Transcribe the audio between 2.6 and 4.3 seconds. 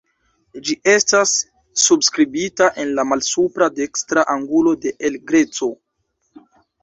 en la malsupra dekstra